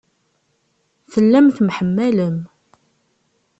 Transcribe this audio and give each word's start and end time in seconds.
Tellam 1.11 1.47
temḥemmalem. 1.57 2.37